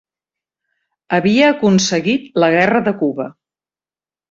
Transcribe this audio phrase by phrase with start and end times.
[1.17, 3.31] Havia aconseguit la guerra de Cuba.